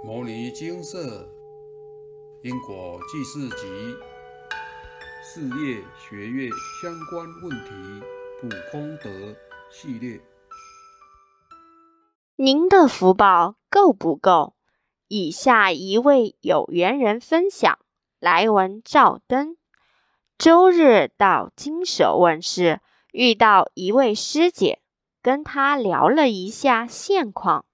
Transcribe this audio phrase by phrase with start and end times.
[0.02, 1.28] 《摩尼金色
[2.42, 3.66] 因果记事集》
[5.22, 6.48] 事业学业
[6.80, 8.02] 相关问题
[8.40, 9.10] 普功德
[9.70, 10.18] 系列。
[12.36, 14.54] 您的福报够不够？
[15.08, 17.78] 以下一位有缘人分享：
[18.18, 19.58] 来文照灯。
[20.38, 22.80] 周日到金舍问事，
[23.12, 24.80] 遇到一位师姐，
[25.20, 27.66] 跟她聊了一下现况。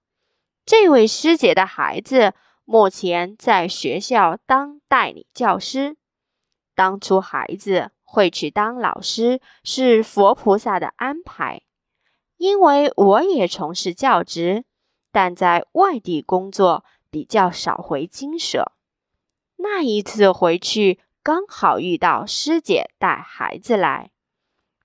[0.66, 5.96] 这位师姐的孩子目前在学校当代理教师。
[6.74, 11.62] 当初孩子会去当老师是佛菩萨的安排，
[12.36, 14.64] 因为我也从事教职，
[15.12, 18.72] 但在外地工作比较少回金舍。
[19.58, 24.10] 那一次回去刚好遇到师姐带孩子来，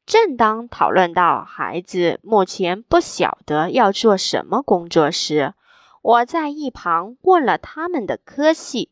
[0.06, 5.56] 正当讨论到孩子目前不晓得要做什么工作时，
[6.02, 8.92] 我在一旁问了他们的科系，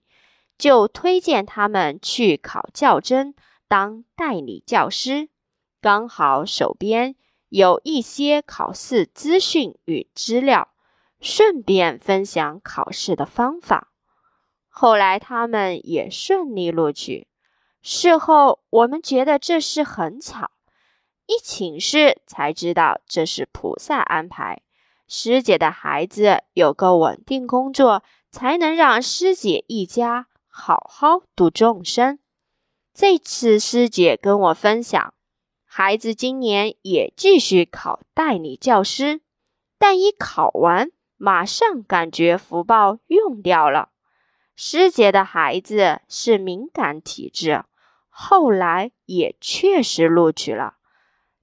[0.57, 3.33] 就推荐他们去考教甄
[3.67, 5.29] 当代理教师。
[5.81, 7.15] 刚好手边
[7.47, 10.69] 有一些考试资讯与资料，
[11.19, 13.91] 顺便分享考试的方法。
[14.67, 17.27] 后来他们也顺利录取。
[17.81, 20.51] 事后我们觉得这事很巧，
[21.25, 24.61] 一请示才知道这是菩萨安排。
[25.11, 32.19] 师姐的孩子有个稳定工作，才能让师姐一家好好度众生。
[32.93, 35.15] 这次师姐跟我分享，
[35.65, 39.21] 孩子今年也继续考代理教师，
[39.79, 43.89] 但一考完，马上感觉福报用掉了。
[44.55, 47.63] 师姐的孩子是敏感体质，
[48.09, 50.75] 后来也确实录取了。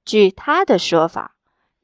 [0.05, 1.36] 据他的说法。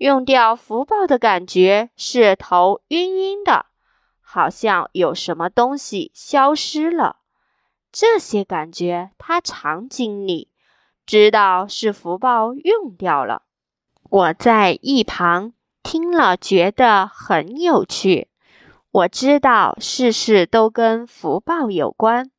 [0.02, 3.66] 用掉福报的感觉是头晕晕的，
[4.20, 7.18] 好像有什么东西消失了。
[7.92, 10.50] 这些感觉他常经历，
[11.06, 13.42] 知道是福报用掉了。
[14.10, 15.52] 我在一旁
[15.84, 18.26] 听了，觉得很有趣。
[18.90, 22.32] 我知道事事都跟福报有关，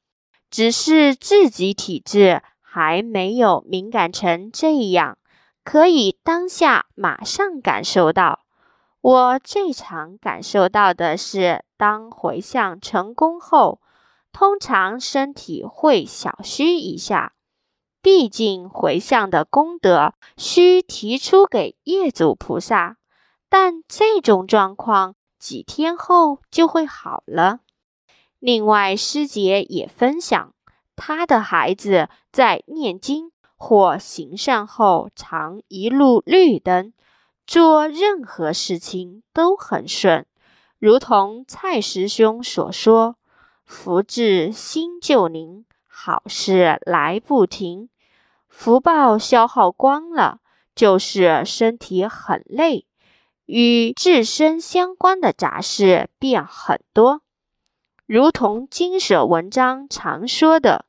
[0.52, 5.18] 只是自己体质还没有敏感成这样。
[5.64, 8.42] 可以当下马上感受到，
[9.02, 13.82] 我最常感受到的是，当回向成功后，
[14.32, 17.34] 通常身体会小虚一下。
[18.02, 22.98] 毕竟回向的功德需提出给业主菩萨，
[23.48, 27.60] 但这种状况几天后就会好了。
[28.40, 30.54] 另外，师姐也分享，
[30.98, 33.33] 她的孩子在念经。
[33.66, 36.92] 或行善后，常一路绿灯，
[37.48, 40.26] 做任何事情都很顺，
[40.80, 43.16] 如同蔡师兄所说
[43.64, 47.88] ：“福至心就宁，好事来不停。”
[48.50, 50.40] 福报消耗光了，
[50.76, 52.86] 就是身体很累，
[53.46, 57.22] 与自身相关的杂事变很多，
[58.06, 60.84] 如同经舍文章常说的：“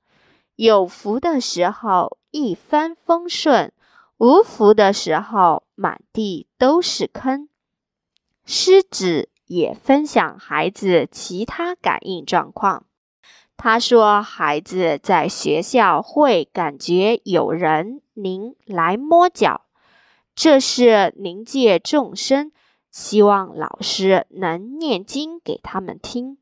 [0.57, 3.73] 有福的时候。”一帆风顺，
[4.19, 7.49] 无福的时候满地都是坑。
[8.45, 12.87] 狮子也分享孩子其他感应状况。
[13.57, 19.67] 他说，孩子在学校会感觉有人您来摸脚，
[20.35, 22.51] 这是临界众生，
[22.91, 26.39] 希望老师能念经给他们听。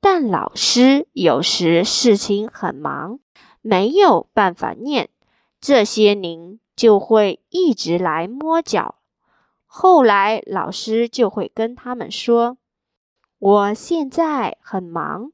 [0.00, 3.20] 但老师有时事情很忙，
[3.62, 5.08] 没有办法念。
[5.60, 8.94] 这些您就会一直来摸脚，
[9.66, 12.56] 后来老师就会跟他们说
[13.38, 15.32] ：“我现在很忙，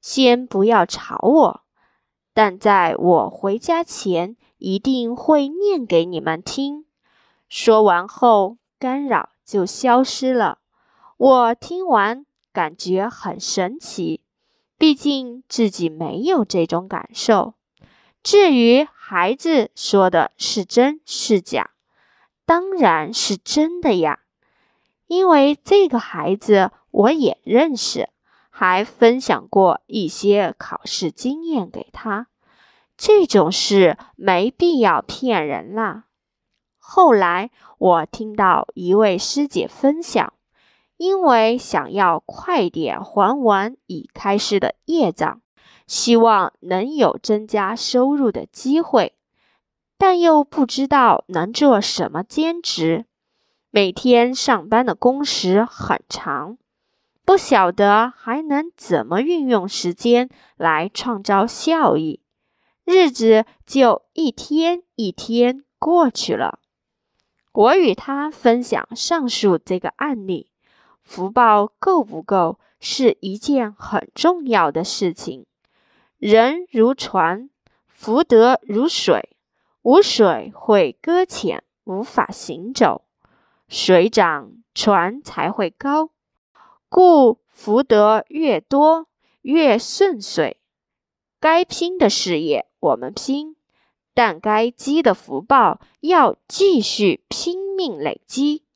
[0.00, 1.60] 先不要吵我，
[2.34, 6.84] 但在我回家前一定会念给你们听。”
[7.48, 10.58] 说完后，干扰就消失了。
[11.16, 14.22] 我听完感觉很神奇，
[14.76, 17.54] 毕竟自己没有这种感受。
[18.22, 21.70] 至于孩子说的是真是假，
[22.46, 24.20] 当然是真的呀，
[25.08, 28.08] 因为这个孩子我也认识，
[28.50, 32.28] 还分享过一些考试经验给他。
[32.96, 36.04] 这种事没必要骗人啦。
[36.78, 40.32] 后来我听到一位师姐分享，
[40.96, 45.42] 因为想要快点还完已开示的业障。
[45.90, 49.16] 希望能有增加收入的机会，
[49.98, 53.06] 但又不知道能做什么兼职。
[53.72, 56.58] 每天上班的工时很长，
[57.24, 62.20] 不晓得还能怎么运用时间来创造效益，
[62.84, 66.60] 日子就一天一天过去了。
[67.50, 70.52] 我与他分享上述这个案例，
[71.02, 75.46] 福报够不够是一件很重要的事情。
[76.20, 77.48] 人如船，
[77.88, 79.34] 福德如水，
[79.80, 83.06] 无水会搁浅，无法行走；
[83.68, 86.10] 水涨船才会高。
[86.90, 89.06] 故福德越多，
[89.40, 90.60] 越顺遂。
[91.40, 93.56] 该拼的事业我们拼，
[94.12, 98.66] 但该积的福报要继续拼命累积。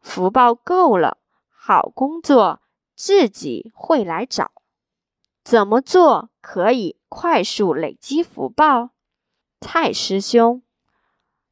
[0.00, 1.18] 福报够了，
[1.48, 2.60] 好工作
[2.96, 4.50] 自己会来找。
[5.48, 8.90] 怎么做可以快速累积福报？
[9.62, 10.60] 蔡师兄，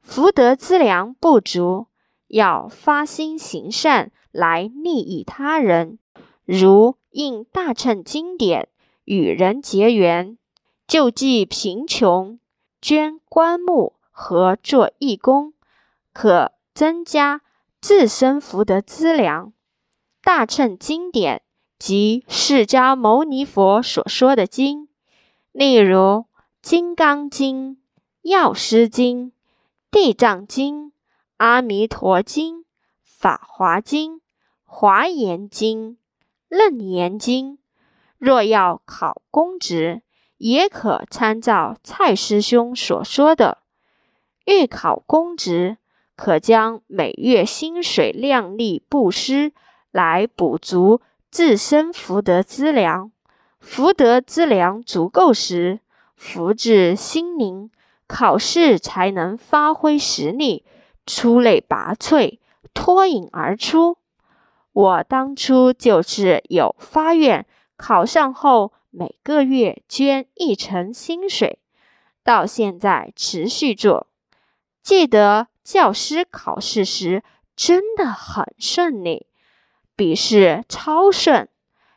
[0.03, 1.87] 福德资粮不足，
[2.27, 5.99] 要发心行善来利益他人。
[6.45, 8.69] 如应大乘经典，
[9.07, 10.37] 与人结缘，
[10.87, 12.39] 救济贫穷，
[12.83, 15.55] 捐棺木和做义工，
[16.13, 17.41] 可增加
[17.81, 19.55] 自身福德资粮。
[20.23, 21.41] 大乘经典
[21.79, 24.89] 即释迦牟尼佛所说的经，
[25.53, 25.97] 例如
[26.63, 27.71] 《金刚经》
[28.23, 29.27] 《药师经》
[29.91, 30.87] 《地藏经》
[31.37, 32.59] 《阿弥陀经》
[33.03, 34.15] 《法华经》
[34.65, 35.93] 《华严经》。
[36.49, 37.59] 楞严经，
[38.19, 40.03] 若要考公职，
[40.39, 43.59] 也可参照蔡师兄所说的。
[44.45, 45.77] 欲考公职，
[46.15, 49.53] 可将每月薪水量力布施，
[49.91, 51.01] 来补足
[51.31, 53.11] 自身福德资粮。
[53.61, 55.81] 福德资粮足够时，
[56.15, 57.71] 福至心灵，
[58.07, 60.65] 考试才能发挥实力，
[61.05, 62.39] 出类拔萃，
[62.73, 63.99] 脱颖而出。
[64.73, 67.47] 我当初就是有发愿，
[67.77, 71.59] 考上后每个月捐一成薪水，
[72.23, 74.07] 到现在持续做。
[74.83, 77.25] 记得教师考试时
[77.57, 79.27] 真的很顺利，
[79.97, 81.49] 笔试超顺，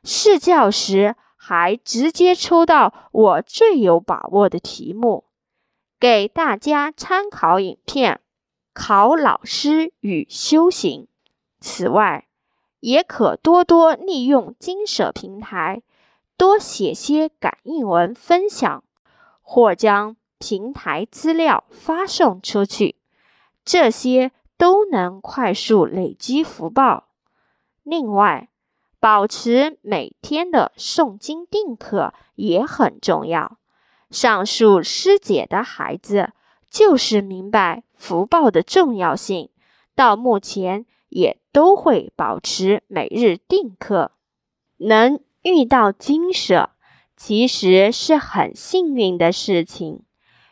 [0.06, 5.26] 试教时还直接抽到我最有把握的题目，
[6.00, 8.22] 给大家参考影片：
[8.74, 11.08] 考老师与修行。
[11.60, 12.28] 此外，
[12.80, 15.82] 也可多多利用金舍平台，
[16.38, 18.82] 多写些感应文分享，
[19.42, 22.96] 或将平台资料发送出去，
[23.66, 27.09] 这些都能快速累积福报。
[27.90, 28.50] 另外，
[29.00, 33.58] 保持每天的诵经定课也很重要。
[34.12, 36.32] 上述师姐的孩子
[36.70, 39.50] 就是明白福报的重要性，
[39.96, 40.86] 到目前。
[41.10, 44.12] 也都会保持每日定课，
[44.78, 46.70] 能遇到金舍，
[47.18, 50.04] 其实是很幸运的事情。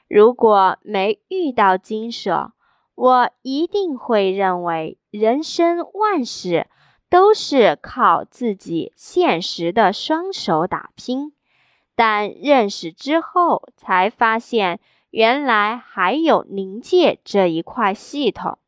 [0.08, 2.54] 如果没遇到金舍，
[2.96, 6.66] 我一定会认为人生万事
[7.10, 11.34] 都是靠自己现实的双手打拼。
[11.96, 18.60] 但认识之后，才发现原来还有灵界这一块系统。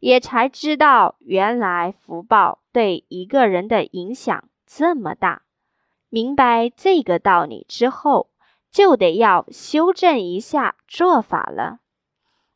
[0.00, 5.42] 也才知道，原来福报对一个人的影响这么大。
[6.10, 8.28] 明白这个道理之后，
[8.70, 11.78] 就得要修正一下做法了。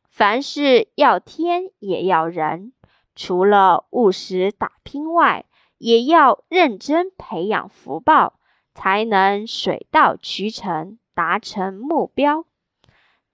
[0.09, 2.73] 凡事要天也要人，
[3.19, 5.43] 除了务实打拼外，
[5.77, 8.39] 也要认真培养福报，
[8.73, 12.45] 才能水到渠成，达成目标。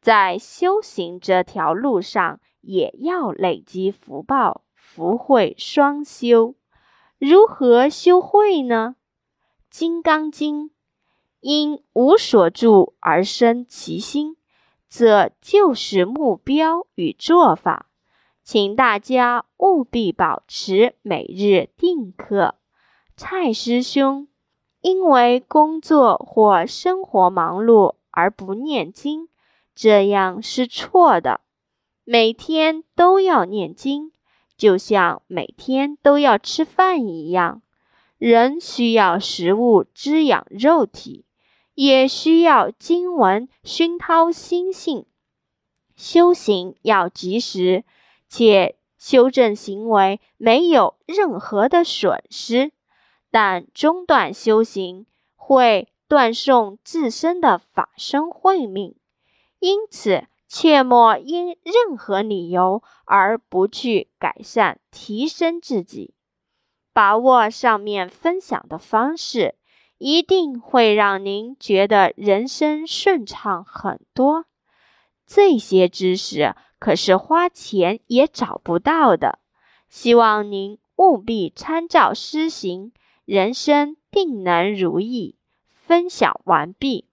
[0.01, 2.39] 在修行这条路上。
[2.67, 6.55] 也要累积福报，福慧双修。
[7.19, 8.95] 如何修慧呢？
[9.69, 10.69] 《金刚经》
[11.41, 14.35] 因无所住而生其心，
[14.89, 17.85] 这就是目标与做法。
[18.45, 22.53] 请大家务必保持每日定课。
[23.17, 24.27] 蔡师兄
[24.81, 29.29] 因为工作或生活忙碌而不念经，
[29.73, 31.41] 这样是错的。
[32.03, 34.11] 每天都要念经，
[34.55, 37.63] 就像每天都要吃饭一样。
[38.19, 41.25] 人需要食物滋养肉体，
[41.73, 45.07] 也需要经文熏陶心性。
[45.95, 47.85] 修行要及时，
[48.37, 52.73] 且修正行为没有任何的损失。
[53.31, 58.95] 但中断修行会断送自身的法身慧命，
[59.59, 60.27] 因此。
[60.47, 66.13] 切莫因任何理由而不去改善、提升自己。
[66.93, 69.55] 把握上面分享的方式，
[69.97, 74.45] 一定会让您觉得人生顺畅很多。
[75.25, 79.39] 这些知识可是花钱也找不到的，
[79.89, 82.91] 希望您务必参照施行，
[83.25, 85.35] 人生定能如意。
[85.67, 87.05] 分享完毕。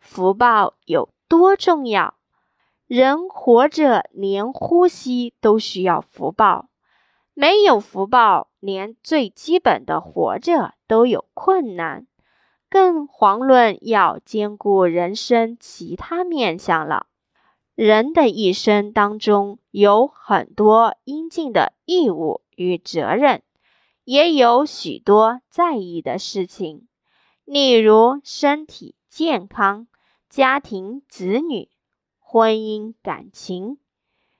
[0.00, 2.14] 福报有多重要？
[2.86, 6.68] 人活着，连呼吸都需要福报。
[7.34, 12.06] 没有福报，连最基本的活着都有困难，
[12.70, 17.06] 更遑论要兼顾人生其他面相了。
[17.76, 23.42] 人的一生当中，有很多应尽的义务与责任，
[24.02, 26.88] 也有许多在意的事情，
[27.44, 29.86] 例如身体健康、
[30.28, 31.68] 家庭子女、
[32.18, 33.78] 婚姻感情、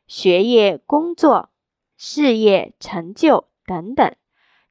[0.08, 1.50] 学业工作。
[1.98, 4.14] 事业成就等等，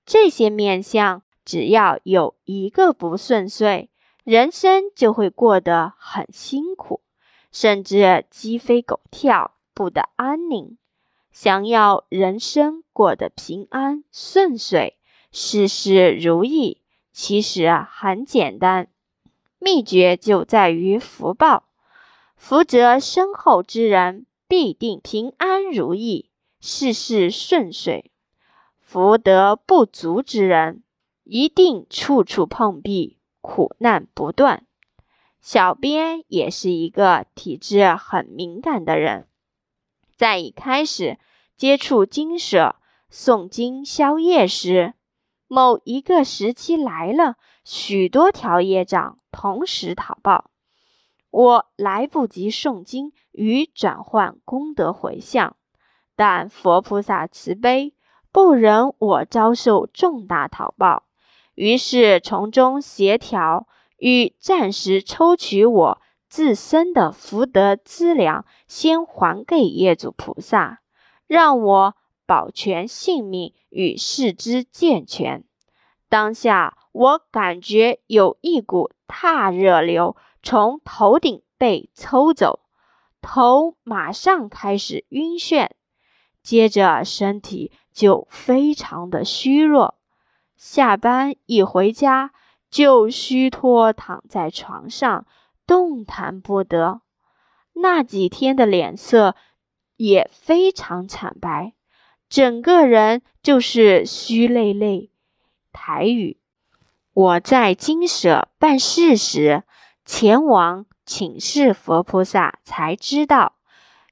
[0.05, 3.89] 这些面相，只要有一个不顺遂，
[4.23, 7.01] 人生就会过得很辛苦，
[7.55, 10.77] 甚至鸡飞狗跳，不得安宁。
[11.31, 14.95] 想要人生过得平安顺遂，
[15.31, 16.81] 事事如意，
[17.13, 18.89] 其实很简单，
[19.57, 21.63] 秘诀就在于福报。
[22.35, 26.29] 福泽深厚之人，必定平安如意。
[26.59, 28.11] 事事顺遂，
[28.81, 30.83] 福德不足之人，
[31.23, 34.64] 一定处处碰壁，苦难不断。
[35.45, 39.27] 小编也是一个体质很敏感的人，
[40.17, 41.19] 在一开始
[41.55, 42.77] 接触经舍、
[43.11, 44.95] 诵经消业时，
[45.47, 50.49] 某一个时期来了许多条业障同时讨报，
[51.29, 55.55] 我来不及诵经与转换功德回向。
[56.15, 57.93] 但佛菩萨慈悲，
[58.31, 61.03] 不忍我遭受重大讨报，
[61.53, 70.81] 于是从中协调，与暂时抽取我自身的福德资粮，先还给业主菩萨，
[71.27, 75.43] 让我保全性命与四肢健全。
[76.09, 82.59] 当下我感觉有一股大热流从头顶被抽走，
[83.21, 85.69] 头马上开始晕眩。
[86.43, 89.95] 接着身体就非常的虚弱，
[90.55, 92.31] 下班一回家
[92.75, 95.25] 就虚脱躺在床上，
[95.65, 96.99] 动弹不得。
[97.71, 99.33] 那几天的脸色
[99.95, 101.71] 也非常惨白，
[102.27, 105.09] 整个人就是虚累累。
[105.71, 106.37] 台语，
[107.13, 109.63] 我在金舍办事时，
[110.03, 113.53] 前往请示佛菩萨，才知道。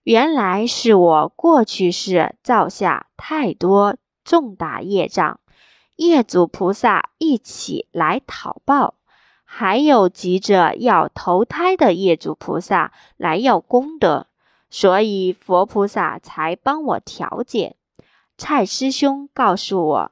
[0.04, 5.42] 原来是我过去世造下太多重大业障，
[5.96, 8.96] 业主菩萨一起来讨报，
[9.44, 14.28] 还有急着要投胎的业主菩萨来要功德，
[14.70, 17.76] 所以佛菩萨才帮我调解。
[18.38, 20.12] 蔡师兄告诉我，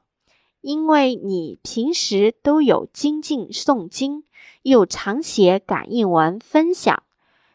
[0.60, 4.22] 因为你平时都有精进诵经，
[4.62, 7.02] 又常写感应文分享。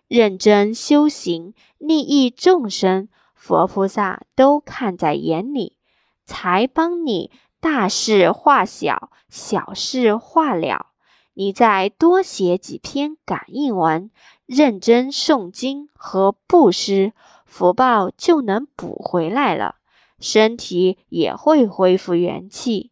[0.09, 5.77] 认真修行，利益众生，佛菩萨都看在眼里，
[6.25, 10.87] 才帮你大事化小，小事化了。
[11.33, 14.09] 你再多写几篇感应文，
[14.45, 17.13] 认真诵经和布施，
[17.45, 19.75] 福报就能补回来了，
[20.19, 22.91] 身体也会恢复元气。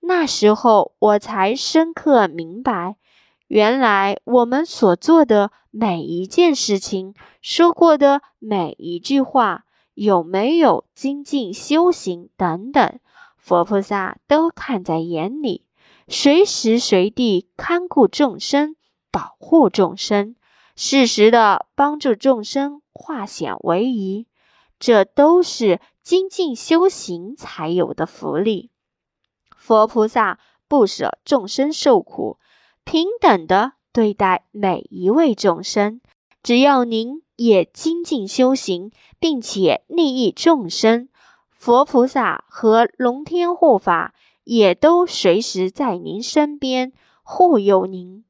[0.00, 2.96] 那时候我才深刻明白。
[3.46, 12.98] 原来我们所做的每一件事情，说过的每一句话，有没有精进修行等等，
[13.40, 15.66] 佛菩萨都看在眼里，
[16.06, 18.76] 随时随地看顾众生，
[19.10, 20.36] 保护众生，
[20.76, 24.28] 适时的帮助众生化险为夷，
[24.78, 28.70] 这都是精进修行才有的福利。
[29.56, 32.38] 佛菩萨不舍众生受苦。
[32.82, 36.00] 平等的对待每一位众生，
[36.42, 41.09] 只要您也精进修行，并且利益众生，
[41.60, 44.14] 佛菩萨和龙天护法
[44.44, 48.24] 也都随时在您身边护佑您。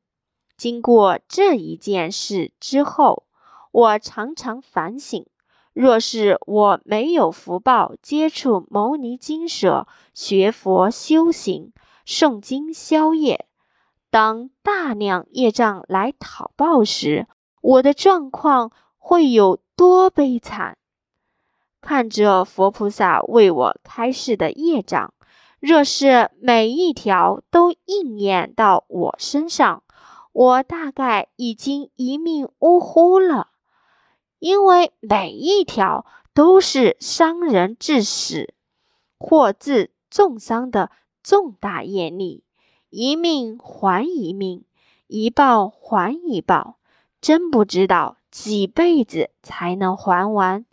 [0.56, 3.26] 经过这一件事之后，
[3.70, 5.24] 我常常反省：
[5.72, 11.72] 若是我没有福报接触牟尼经舍，学佛修行，
[12.04, 13.46] 诵经消业。
[14.10, 17.28] 当大量业障来讨报时，
[17.62, 20.78] 我的状况会有多悲惨？
[21.80, 25.12] 看着佛菩萨为我开示的业障，
[25.58, 29.82] 若是每一条都应验到我身上，
[30.32, 33.48] 我大概已经一命呜呼了。
[34.38, 38.54] 因为每一条都是伤人致死
[39.18, 40.90] 或致重伤的
[41.22, 42.44] 重大业力，
[42.88, 44.64] 一命还一命，
[45.08, 46.78] 一报还一报，
[47.20, 50.64] 真不知道几辈子才能还完。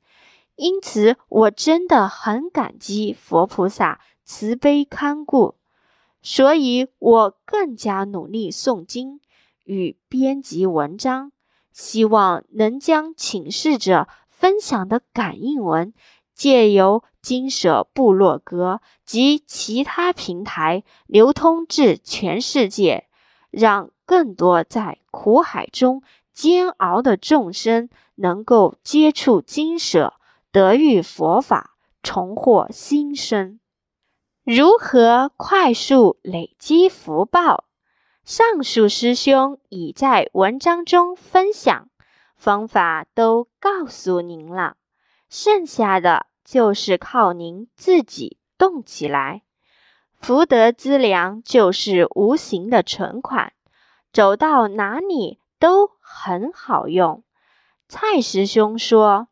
[0.57, 5.55] 因此，我真的很感激佛菩萨慈悲看顾，
[6.21, 9.21] 所以我更加努力诵经
[9.63, 11.31] 与编辑文章，
[11.71, 15.93] 希望能将请示者分享的感应文
[16.33, 23.07] 借由金舍部落格及其他平台流通至全世界，
[23.51, 26.01] 让更多在苦海中
[26.33, 30.15] 煎熬的众生能够接触金舍。
[30.57, 33.59] 得遇佛法，重获新生。
[34.43, 37.65] 如何快速累积福报？
[38.23, 41.89] 上述师兄已在文章中分享
[42.35, 44.77] 方法，都告诉您了。
[45.29, 49.43] 剩下的就是靠您自己动起来。
[50.19, 53.53] 福德资粮就是无形的存款，
[54.11, 57.23] 走到哪里都很好用。
[57.87, 59.27] 蔡师兄说。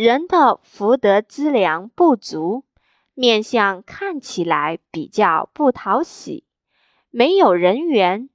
[0.00, 2.62] 人的福德资粮不足，
[3.14, 6.44] 面相看起来比较不讨喜，
[7.10, 8.30] 没有人缘，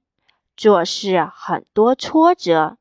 [0.58, 2.76] 做事很多挫折，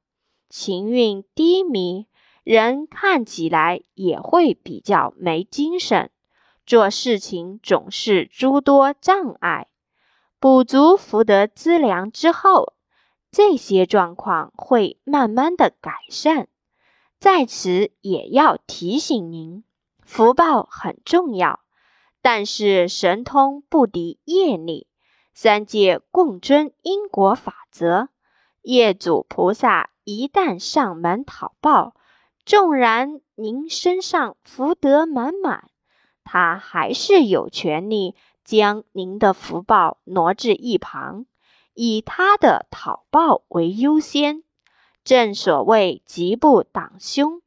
[0.49, 2.07] 情运低迷，
[2.43, 6.09] 人看起来也会比较没精神，
[6.65, 9.69] 做事情总是诸多障碍。
[10.41, 12.73] 补足福德资粮之后，
[13.31, 16.49] 这些状况会慢慢的改善。
[17.23, 19.63] 在此也要提醒您，
[20.01, 21.61] 福报很重要，
[22.21, 24.87] 但是神通不敌业力，
[25.33, 28.09] 三界共尊因果法则。
[28.61, 31.95] 业主菩萨一旦上门讨报，
[32.45, 35.69] 纵然您身上福德满满，
[36.25, 41.25] 他还是有权利将您的福报挪至一旁，
[41.73, 44.43] 以他的讨报为优先。
[45.03, 47.41] 正所谓吉不挡凶，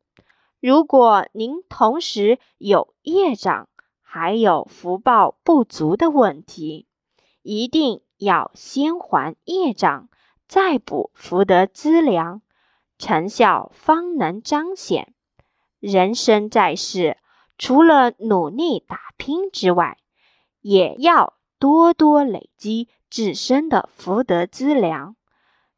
[0.61, 3.69] 如果您同时有业障，
[4.03, 6.87] 还有福报不足的问题，
[7.40, 10.11] 一定要先还业障，
[10.47, 12.42] 再补福德资粮，
[12.99, 15.14] 成效方能彰显。
[15.81, 17.16] 人生在世，
[17.57, 19.97] 除了努力打拼之外，
[20.61, 25.16] 也要多多累积自身的福德资粮。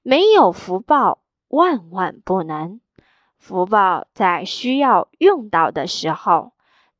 [0.02, 1.20] 没有福报。
[1.48, 2.80] 万万不能！
[3.38, 6.52] 福报在需要用到的时候，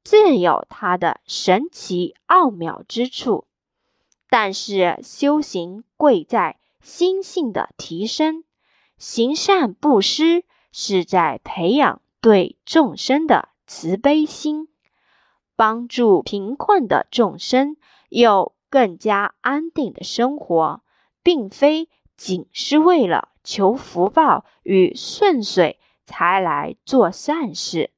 [0.05, 3.47] 自有它的神奇奥妙之处。
[4.31, 8.45] 但是修行贵在心性的提升，
[8.99, 14.69] 行善布施是在培养对众生的慈悲心，
[15.57, 17.77] 帮助贫困的众生
[18.09, 20.83] 有更加安定的生活，
[21.23, 23.31] 并非仅是为了。
[23.49, 27.91] 求福报与顺遂才来做善事。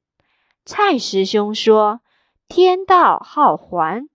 [0.63, 1.99] 蔡师兄说
[2.47, 4.07] ：“天道好还，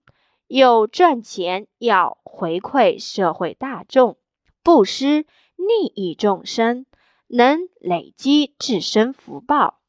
[0.47, 4.17] 有赚钱要回馈社会大众，
[4.63, 6.87] 布施利益众生，
[7.27, 9.79] 能累积自身福报。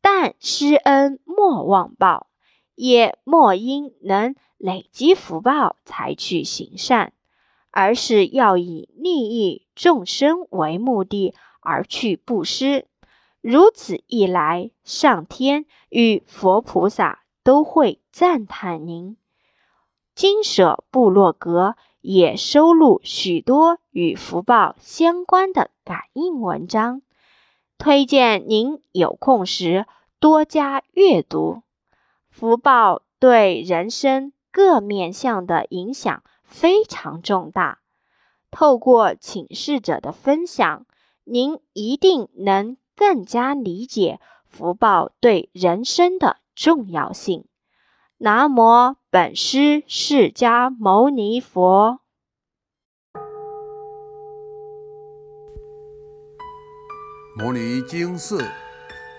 [0.00, 2.26] 但施恩莫忘报，
[2.74, 7.12] 也莫因能累积福报才去行善。”
[7.76, 12.86] 而是要以利益众生为目的而去布施，
[13.42, 19.18] 如此一来，上天与佛菩萨都会赞叹您。
[20.14, 27.02] 金舍部落格也收录许多与福报相关的感应文章，
[27.76, 29.84] 推荐您有空时
[30.18, 31.60] 多加阅读。
[32.30, 36.22] 福报对人生各面向的影响。
[36.56, 37.80] 非常重大。
[38.50, 40.86] 透过请示者的分享，
[41.24, 47.44] 您一定能更加理解福报对人生的重要性。
[48.16, 52.00] 南无本师释迦牟尼佛。
[57.36, 58.42] 摩尼经寺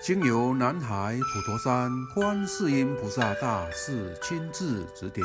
[0.02, 5.24] 经由南海普陀山观世音菩萨大士亲自指点。